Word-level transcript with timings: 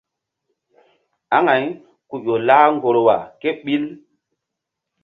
Aŋay 1.35 1.63
ku 2.09 2.15
ƴo 2.25 2.35
lah 2.47 2.65
ŋgorwa 2.75 3.15
kéɓil. 3.39 3.85